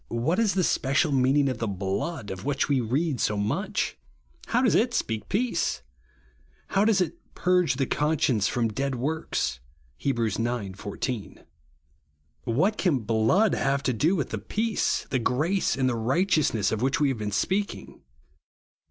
[0.07, 3.99] What is tlie special meaning of the BLOOD, of which we read so much?
[4.47, 5.83] How does it speak peace?
[6.69, 9.59] How does it "purge the conscience from dead works"
[10.03, 10.17] (Heb.
[10.17, 10.37] ix.
[10.37, 11.41] 14)?
[12.45, 16.81] Whai: can hloocl have to do with the peace, the grace, and the righteousness of
[16.81, 18.01] which we have been speaking